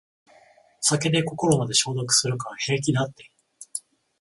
[0.89, 3.29] 酒で心まで消毒するから平気だって